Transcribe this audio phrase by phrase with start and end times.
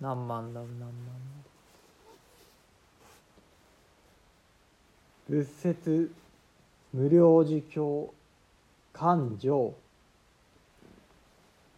[0.00, 0.92] 何万ダブ何万
[5.28, 6.12] 仏説
[6.92, 8.12] 無料儒教
[8.92, 9.74] 勘定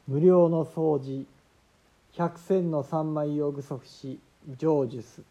[0.08, 1.26] 無料の掃除
[2.12, 5.22] 百戦の三枚を具足し成就す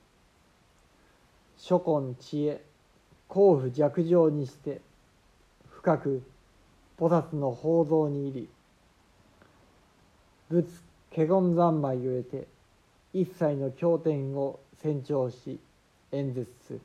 [1.57, 2.61] 諸根知恵
[3.27, 4.79] 甲府弱情にして
[5.69, 6.23] 深く
[6.97, 8.49] 菩薩の宝蔵に入り
[10.49, 10.67] 仏
[11.13, 12.56] 華厳三昧を得て
[13.13, 15.59] 一切の経典を宣聴し
[16.11, 16.81] 演説する。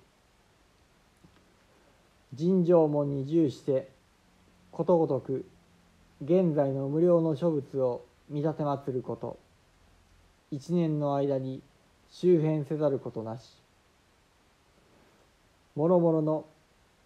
[2.35, 3.91] 尋常門に従して
[4.71, 5.45] ことごとく
[6.23, 9.39] 現在の無料の諸仏を見立てまつること。
[10.51, 11.63] 一年の間に
[12.11, 13.63] 周辺せざることなし。
[15.75, 16.45] もろもろの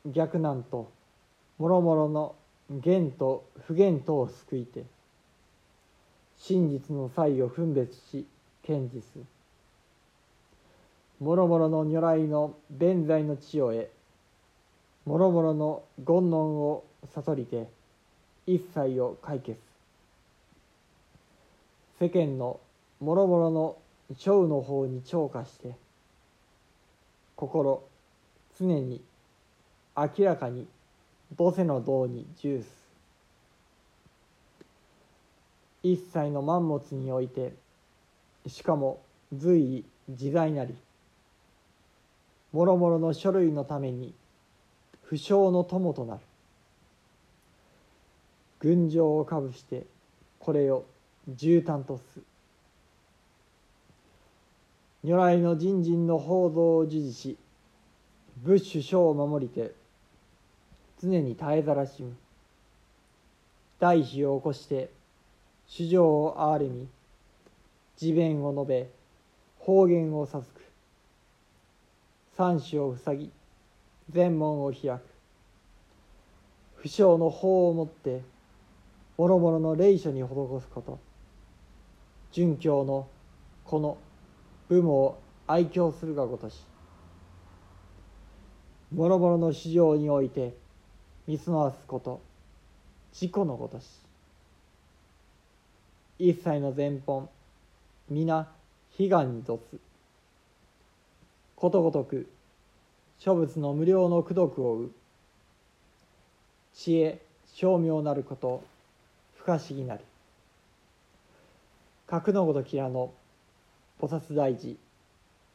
[0.07, 0.91] 逆難と
[1.59, 2.35] もろもろの
[2.71, 4.85] 言と不言とを救いて
[6.39, 8.27] 真実の際を分別し
[8.67, 9.25] 堅持する
[11.20, 13.91] もろもろの如来の弁財の地を得
[15.06, 17.69] もろもろの言論を悟りて
[18.47, 19.59] 一切を解決。
[21.98, 22.61] 世間の
[23.00, 23.77] もろもろの
[24.19, 25.75] 小の方に超過して
[27.34, 27.83] 心
[28.59, 29.03] 常に
[29.97, 30.67] 明らかに
[31.39, 32.69] 母性の道に重視
[35.83, 37.55] 一切の万物において
[38.47, 39.01] しかも
[39.33, 40.75] 随意自在なり
[42.53, 44.15] もろもろの書類のために
[45.03, 46.21] 不詳の友となる。
[48.59, 49.85] 群青をかぶして
[50.39, 50.85] これを
[51.31, 52.03] 絨毯とす。
[55.05, 57.37] 如来の人人の報道を授事し
[58.43, 59.73] 仏主書を守りて
[61.01, 62.17] 常に絶えざらしむ。
[63.79, 64.91] 大悲を起こして
[65.67, 66.89] 主情を憐れみ
[68.01, 68.91] 自弁を述べ
[69.59, 70.62] 方言を授く。
[72.37, 73.31] 三種を塞ぎ
[74.11, 75.03] 全門を開く。
[76.77, 78.23] 不詳の法をもって
[79.17, 80.27] 諸々の霊書に施
[80.61, 80.99] すこと。
[82.33, 83.09] 殉教の
[83.65, 83.97] この
[84.69, 86.67] 部門を愛嬌するがごとし
[88.93, 90.55] 諸々の市場において
[91.27, 92.21] 見すわすこと。
[93.12, 93.87] 自己のごとし。
[96.19, 97.29] 一切の前本
[98.09, 98.47] 皆
[98.99, 99.77] 悲願にとす
[101.56, 102.28] ことごとく
[103.19, 104.91] 諸仏の無料の功徳を生う。
[106.75, 107.21] 知恵
[107.55, 108.62] 称名なること
[109.39, 110.00] 不可思議なり。
[112.06, 113.12] 格のごときらの
[114.00, 114.77] 菩薩大事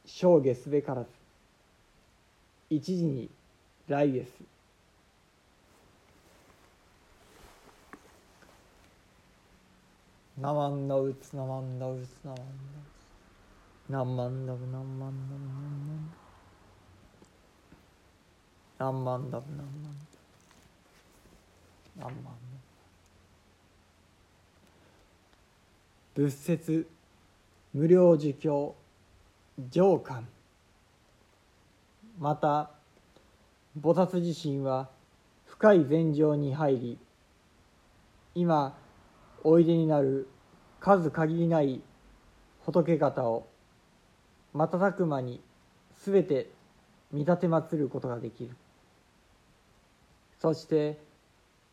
[0.05, 1.07] 生下すべからず。
[2.69, 3.29] 一時に
[3.87, 4.27] 来月。
[10.41, 12.87] ナマンダウツナマンダウツナマンダウ
[13.85, 15.45] ツナマンダブナマンダブ
[18.79, 19.71] ナマンダブナマンダブナマン
[21.99, 22.31] ナマンダ
[26.15, 26.87] 仏説
[27.75, 28.75] 無料儒教
[29.69, 30.27] 上官
[32.17, 32.71] また
[33.79, 34.89] 菩薩自身は
[35.45, 36.97] 深い禅情に入り
[38.33, 38.75] 今
[39.43, 40.27] おいでになる
[40.81, 41.79] 数限りない
[42.65, 43.47] 仏方を
[44.53, 45.39] 瞬く間に
[45.93, 46.49] すべて
[47.11, 48.49] 見立てまつることができる。
[50.41, 50.97] そして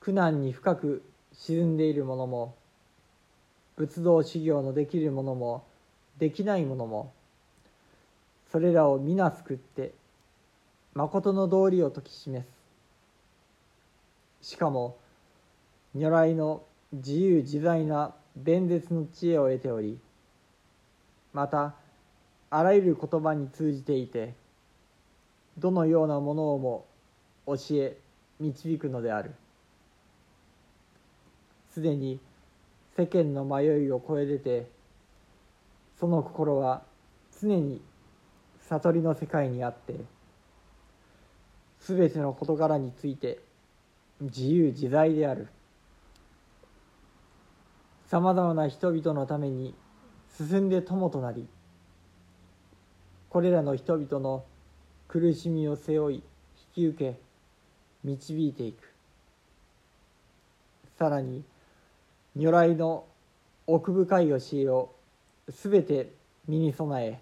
[0.01, 1.03] 苦難に深く
[1.33, 2.55] 沈んでいる者も
[3.77, 5.65] 仏道修行のできる者も
[6.19, 7.13] できない者も
[8.53, 9.93] それらを皆救って
[10.93, 12.47] 誠の道理を説き示
[14.43, 14.51] す。
[14.51, 14.99] しかも
[15.95, 16.63] 如来の
[16.93, 19.99] 自由自在な弁舌の知恵を得ており
[21.33, 21.75] また
[22.51, 24.35] あらゆる言葉に通じていて
[25.59, 26.87] どのようなものをも
[27.47, 27.97] 教え
[28.41, 29.35] 導くのである。
[31.73, 32.21] すでに
[32.97, 34.69] 世間の迷いを超え出て
[35.99, 36.83] その心は
[37.41, 37.81] 常に
[38.69, 39.95] 悟りの世界にあって
[41.81, 43.39] 全ての事柄について
[44.21, 45.49] 自由自在である。
[48.09, 49.75] さまざまな人々のために
[50.37, 51.47] 進んで友となり
[53.29, 54.45] これらの人々の
[55.09, 56.23] 苦しみを背負い引
[56.75, 57.19] き受け
[58.03, 58.89] 導いていく。
[60.99, 61.45] さらに
[62.35, 63.05] 如来の
[63.67, 64.91] 奥深い教えを
[65.51, 66.11] すべて
[66.49, 67.21] 身に備え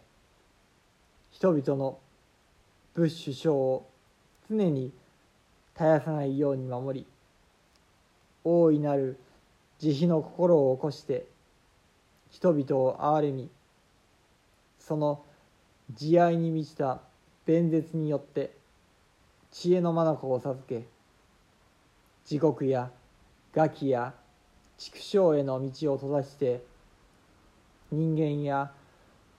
[1.33, 1.99] 人々の
[2.95, 3.87] 物首相を
[4.49, 4.93] 常に
[5.75, 7.07] 絶やさないように守り
[8.45, 9.19] 大いなる
[9.79, 11.27] 慈悲の心を起こして
[12.31, 13.51] 人々を憐れみ
[14.79, 15.23] その
[15.95, 17.01] 慈愛に満ちた
[17.45, 18.53] 弁舌によって
[19.51, 20.85] 知恵の眼を授け
[22.25, 22.91] 地獄や
[23.55, 24.15] 餓鬼や
[24.79, 26.63] 畜生への道を閉ざして
[27.91, 28.73] 人間や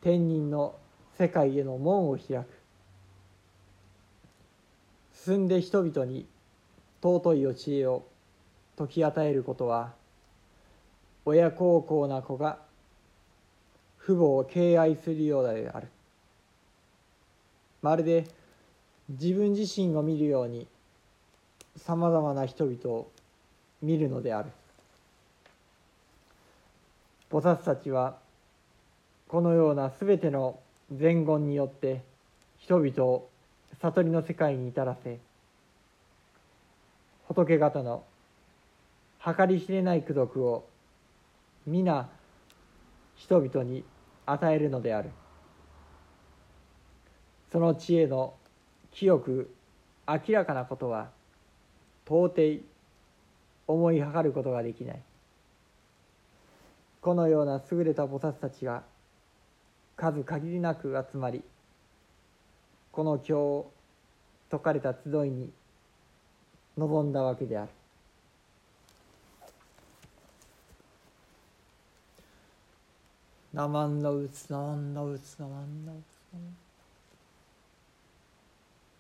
[0.02, 0.76] 天人の
[1.18, 2.46] 世界への門を開く。
[5.12, 6.26] 進んで人々に
[7.02, 8.06] 尊い教えを
[8.78, 9.97] 解き与えることは
[11.30, 12.58] 親孝行な子が
[14.02, 15.90] 父母を敬愛するようである。
[17.82, 18.26] まるで
[19.10, 20.66] 自分自身を見るように
[21.76, 23.08] さまざまな人々を
[23.82, 24.52] 見るのである。
[27.30, 28.16] 菩薩たちは
[29.28, 30.58] このような全ての
[30.90, 32.04] 伝言によって
[32.60, 33.28] 人々を
[33.82, 35.20] 悟りの世界に至らせ
[37.28, 38.06] 仏方の
[39.22, 40.66] 計り知れない功徳を
[41.68, 42.10] 皆
[43.16, 43.84] 人々に
[44.26, 45.12] 与えるのである。
[47.52, 48.34] その知恵の
[48.92, 49.54] 清く
[50.08, 51.10] 明らかなことは
[52.06, 52.64] 到底
[53.68, 55.02] 思いはかることができない。
[57.02, 58.84] このような優れた菩薩たちが
[59.96, 61.44] 数限りなく集まり
[62.92, 63.70] この経
[64.50, 65.52] 説かれた集いに
[66.78, 67.72] 臨んだわけである
[73.58, 76.16] 「ナマンのうつナマンのうつナマンのうつ」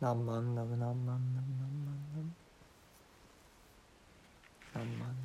[0.01, 2.29] 何万ナブ何万ナブ何万ナブ
[4.73, 5.19] 何万ナブ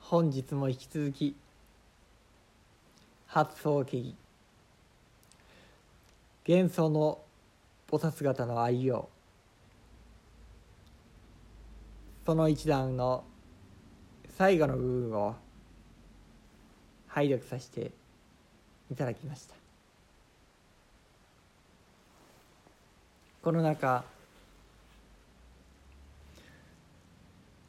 [0.00, 1.34] 本日も引き続き
[3.26, 4.14] 発想記
[6.44, 7.24] 義幻想の
[7.90, 9.08] 菩薩型の愛用。
[12.24, 13.24] その一段の
[14.38, 15.34] 最後の部分を
[17.08, 17.90] 拝読させて
[18.90, 19.54] いただきました。
[23.42, 24.04] この中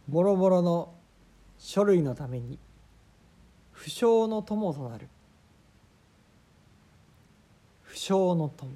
[0.07, 0.93] もろもろの
[1.57, 2.59] 書類のために
[3.71, 5.07] 不詳の友となる。
[7.81, 8.71] 不詳の友。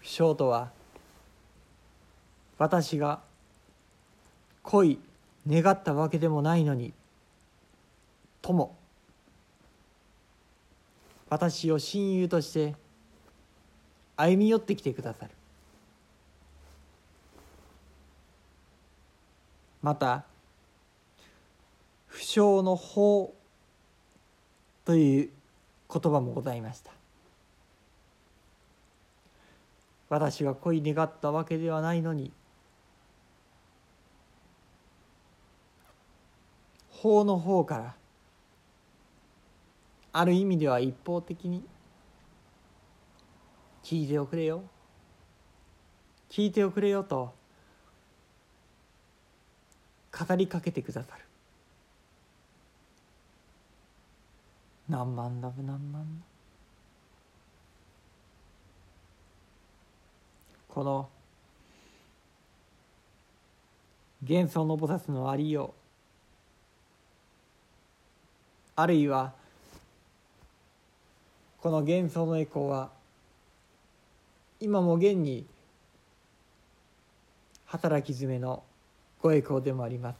[0.00, 0.70] 不詳とは
[2.64, 3.20] 私が
[4.62, 4.98] 恋
[5.46, 6.94] 願ったわけでもないのに
[8.40, 8.74] 友。
[11.28, 12.74] 私を親友として
[14.16, 15.30] 歩み寄ってきてくださる。
[19.82, 20.24] また
[22.06, 23.34] 不詳の法
[24.86, 25.30] という
[25.92, 26.92] 言葉もございました。
[30.08, 32.32] 私が恋願ったわけではないのに
[37.04, 37.94] 法の方から
[40.10, 41.62] ある意味では一方的に
[43.82, 44.62] 聞いておくれよ。
[46.30, 47.34] 聞いておくれよと
[50.18, 51.22] 語りかけてくださる。
[54.88, 56.24] 何万ラブ何万だ。
[60.68, 61.10] この
[64.26, 65.83] 幻想の菩薩のありよう。
[68.76, 69.32] あるいは
[71.60, 72.90] この幻想のエコーは
[74.60, 75.46] 今も現に
[77.66, 78.62] 働き詰めの
[79.20, 80.16] ご栄光でもあります。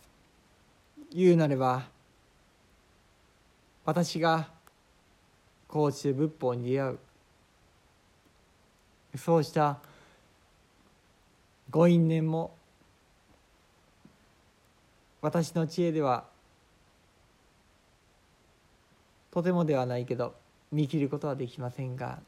[1.12, 1.84] 言うなれば
[3.84, 4.48] 私が
[5.68, 6.98] 高知仏法に出会う。
[9.16, 9.78] そうした
[11.70, 12.54] ご因縁も
[15.20, 16.24] 私の知恵では
[19.34, 20.36] とてもではないけど
[20.70, 22.20] 見切ることはできませんが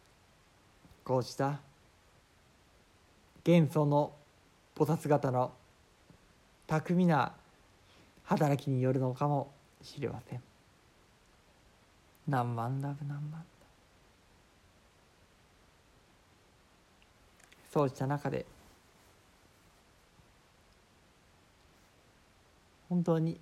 [1.04, 1.60] こうした
[3.46, 4.12] 幻想の
[4.76, 5.52] 菩薩方の
[6.66, 7.32] 巧みな
[8.24, 10.42] 働きによるのかもしれません。
[12.26, 13.44] 何万ラブ何万。
[17.72, 18.44] そうした中で
[22.88, 23.38] 本当に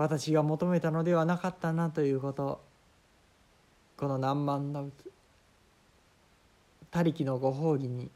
[0.00, 2.62] 私が求めたのではなかったなということ。
[3.98, 4.88] この何万の
[6.90, 8.10] 他力のご褒美に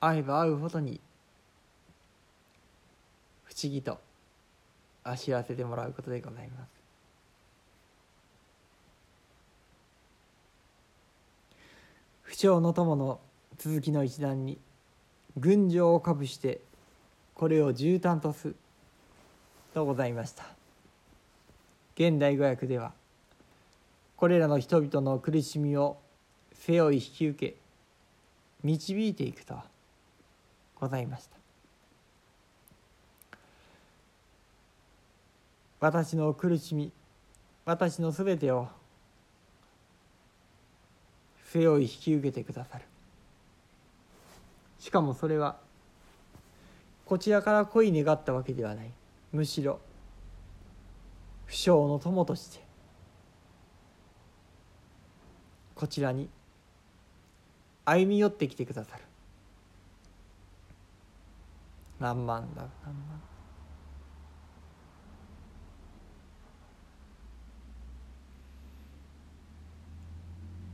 [0.00, 0.98] 会えば会うほどに
[3.44, 4.00] 不思議と
[5.04, 6.68] あしらせてもらうことでございます。
[12.22, 13.20] 不調の友の
[13.58, 14.56] 続きの一段に
[15.36, 16.62] 群青をかぶして
[17.38, 18.52] これを絨毯とす
[19.72, 20.44] とございました。
[21.94, 22.92] 現代語訳では
[24.16, 25.98] これらの人々の苦しみを
[26.52, 27.56] 背負い引き受け
[28.64, 29.54] 導いていくと
[30.80, 31.36] ございました。
[35.78, 36.90] 私の苦しみ
[37.64, 38.66] 私のすべてを
[41.52, 42.84] 背負い引き受けてくださる。
[44.80, 45.67] しかもそれは
[47.08, 48.92] こちらから恋願ったわけではない。
[49.32, 49.80] むしろ
[51.46, 52.62] 不祥の友として。
[55.74, 56.28] こちらに
[57.86, 59.04] 歩み寄ってきてくださる。
[61.98, 63.22] 何万だ何万。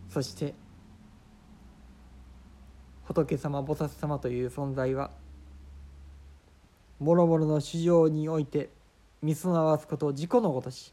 [0.08, 0.52] そして
[3.04, 5.12] 仏様菩薩様という存在は
[7.00, 8.70] 諸々の市場において
[9.22, 10.92] 見備わすこと自己のごとし。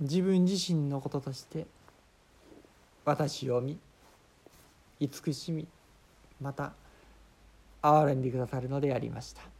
[0.00, 1.66] 自分自身のこととして
[3.04, 3.78] 私を見
[4.98, 5.68] 慈しみ
[6.40, 6.72] また
[7.80, 9.53] 憐れんでくださるのでありました。